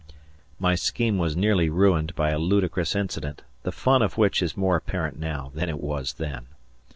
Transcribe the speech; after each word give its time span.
My 0.57 0.73
scheme 0.73 1.19
was 1.19 1.37
nearly 1.37 1.69
ruined 1.69 2.15
by 2.15 2.31
a 2.31 2.39
ludicrous 2.39 2.95
incident, 2.95 3.43
the 3.61 3.71
fun 3.71 4.01
of 4.01 4.17
which 4.17 4.41
is 4.41 4.57
more 4.57 4.75
apparent 4.75 5.19
now 5.19 5.51
than 5.53 5.69
it 5.69 5.79
was 5.79 6.13
then. 6.13 6.47